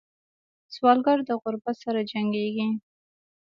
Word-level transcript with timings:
سوالګر 0.73 1.17
د 1.27 1.31
غربت 1.41 1.75
سره 1.83 1.99
جنګېږي 2.11 2.67